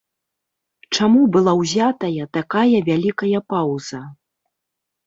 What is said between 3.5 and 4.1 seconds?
паўза?